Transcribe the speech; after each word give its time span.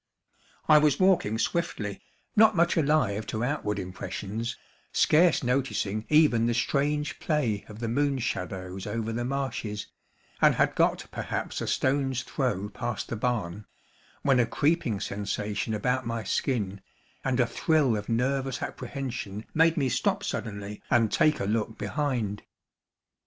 I 0.67 0.79
was 0.79 0.99
walking 0.99 1.37
swiftly, 1.37 2.01
not 2.35 2.55
much 2.55 2.75
alive 2.75 3.27
to 3.27 3.43
outward 3.43 3.77
impressions, 3.77 4.57
scarce 4.91 5.43
noticing 5.43 6.07
even 6.09 6.47
the 6.47 6.55
strange 6.55 7.19
play 7.19 7.65
of 7.69 7.77
the 7.77 7.87
moon 7.87 8.17
shadows 8.17 8.87
over 8.87 9.13
the 9.13 9.23
marshes, 9.23 9.85
and 10.41 10.55
had 10.55 10.73
got 10.73 11.05
perhaps 11.11 11.61
a 11.61 11.67
stone's 11.67 12.23
throw 12.23 12.69
past 12.69 13.09
the 13.09 13.15
barn, 13.15 13.65
when 14.23 14.39
a 14.39 14.47
creeping 14.47 14.99
sensation 14.99 15.71
about 15.71 16.07
my 16.07 16.23
skin, 16.23 16.81
and 17.23 17.39
a 17.39 17.45
thrill 17.45 17.95
of 17.95 18.09
nervous 18.09 18.63
apprehension 18.63 19.45
made 19.53 19.77
me 19.77 19.87
stop 19.87 20.23
suddenly 20.23 20.81
and 20.89 21.11
take 21.11 21.39
a 21.39 21.45
look 21.45 21.77
behind. 21.77 22.41